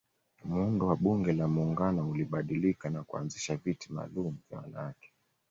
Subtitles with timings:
[0.43, 5.13] Muundo wa bunge la muungano ulibadilika na kuanzisha viti malumu vya wanawake